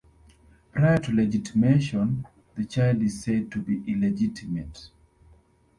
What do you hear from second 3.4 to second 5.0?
to be illegitimate.